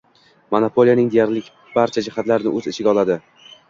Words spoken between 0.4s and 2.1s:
monopoliyaning deyarlik barcha